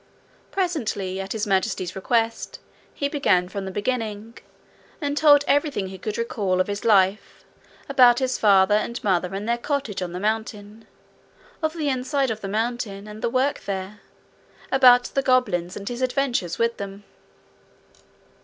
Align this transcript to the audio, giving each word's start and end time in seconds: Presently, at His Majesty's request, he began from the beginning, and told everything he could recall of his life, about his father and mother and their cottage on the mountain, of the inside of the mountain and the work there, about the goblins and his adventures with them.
Presently, 0.49 1.21
at 1.21 1.33
His 1.33 1.45
Majesty's 1.45 1.95
request, 1.95 2.57
he 2.91 3.07
began 3.07 3.47
from 3.47 3.65
the 3.65 3.69
beginning, 3.71 4.35
and 4.99 5.15
told 5.15 5.45
everything 5.47 5.89
he 5.89 5.99
could 5.99 6.17
recall 6.17 6.59
of 6.59 6.65
his 6.65 6.83
life, 6.83 7.43
about 7.87 8.17
his 8.17 8.39
father 8.39 8.73
and 8.73 9.03
mother 9.03 9.35
and 9.35 9.47
their 9.47 9.59
cottage 9.59 10.01
on 10.01 10.11
the 10.11 10.19
mountain, 10.19 10.87
of 11.61 11.73
the 11.73 11.87
inside 11.87 12.31
of 12.31 12.41
the 12.41 12.47
mountain 12.47 13.07
and 13.07 13.21
the 13.21 13.29
work 13.29 13.59
there, 13.65 13.99
about 14.71 15.03
the 15.03 15.21
goblins 15.21 15.77
and 15.77 15.87
his 15.87 16.01
adventures 16.01 16.57
with 16.57 16.77
them. 16.77 17.03